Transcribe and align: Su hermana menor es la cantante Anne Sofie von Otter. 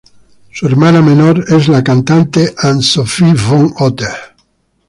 Su 0.51 0.65
hermana 0.65 0.99
menor 1.03 1.45
es 1.53 1.67
la 1.67 1.83
cantante 1.83 2.55
Anne 2.57 2.81
Sofie 2.81 3.35
von 3.35 3.71
Otter. 3.77 4.35